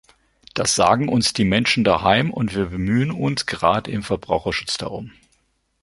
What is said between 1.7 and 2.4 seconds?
daheim,